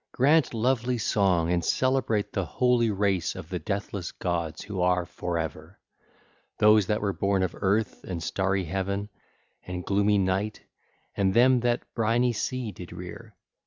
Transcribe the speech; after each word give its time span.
Grant 0.13 0.51
lovely 0.55 0.97
song 0.97 1.51
and 1.51 1.63
celebrate 1.63 2.33
the 2.33 2.43
holy 2.43 2.89
race 2.89 3.35
of 3.35 3.49
the 3.49 3.59
deathless 3.59 4.11
gods 4.11 4.63
who 4.63 4.81
are 4.81 5.05
for 5.05 5.37
ever, 5.37 5.79
those 6.57 6.87
that 6.87 7.01
were 7.01 7.13
born 7.13 7.43
of 7.43 7.53
Earth 7.55 8.03
and 8.03 8.23
starry 8.23 8.63
Heaven 8.65 9.09
and 9.63 9.85
gloomy 9.85 10.17
Night 10.17 10.61
and 11.15 11.35
them 11.35 11.59
that 11.59 11.83
briny 11.93 12.33
Sea 12.33 12.71
did 12.71 12.91
rear. 12.91 13.35